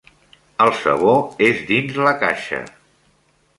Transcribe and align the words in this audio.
El 0.65 0.73
sabó 0.77 1.13
és 1.49 1.61
dins 1.69 2.01
la 2.09 2.17
caixa. 2.25 2.65